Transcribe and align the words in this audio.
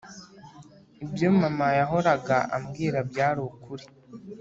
“ibyo 1.03 1.27
mama 1.41 1.67
yahoraga 1.79 2.37
ambwira 2.55 2.97
byari 3.09 3.39
ukuri”. 3.49 3.85